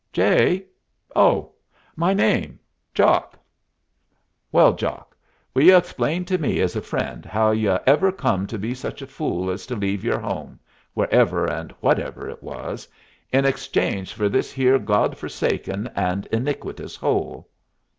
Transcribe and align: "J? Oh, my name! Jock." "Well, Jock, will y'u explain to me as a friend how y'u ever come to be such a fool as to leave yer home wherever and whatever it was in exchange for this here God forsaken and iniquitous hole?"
"J? 0.11 0.65
Oh, 1.15 1.51
my 1.95 2.11
name! 2.11 2.59
Jock." 2.91 3.37
"Well, 4.51 4.73
Jock, 4.73 5.15
will 5.53 5.61
y'u 5.61 5.75
explain 5.77 6.25
to 6.25 6.39
me 6.39 6.59
as 6.59 6.75
a 6.75 6.81
friend 6.81 7.23
how 7.23 7.51
y'u 7.51 7.77
ever 7.85 8.11
come 8.11 8.47
to 8.47 8.57
be 8.57 8.73
such 8.73 9.03
a 9.03 9.05
fool 9.05 9.51
as 9.51 9.67
to 9.67 9.75
leave 9.75 10.03
yer 10.03 10.17
home 10.17 10.59
wherever 10.95 11.45
and 11.45 11.71
whatever 11.81 12.27
it 12.27 12.41
was 12.41 12.87
in 13.31 13.45
exchange 13.45 14.11
for 14.13 14.27
this 14.27 14.51
here 14.51 14.79
God 14.79 15.19
forsaken 15.19 15.85
and 15.95 16.25
iniquitous 16.31 16.95
hole?" 16.95 17.47